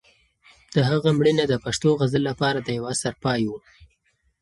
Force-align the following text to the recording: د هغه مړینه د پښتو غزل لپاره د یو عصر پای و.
د 0.73 0.75
هغه 0.89 1.09
مړینه 1.17 1.43
د 1.47 1.53
پښتو 1.63 1.89
غزل 1.99 2.21
لپاره 2.29 2.59
د 2.61 2.69
یو 2.77 2.83
عصر 2.91 3.13
پای 3.23 3.41
و. 3.49 3.51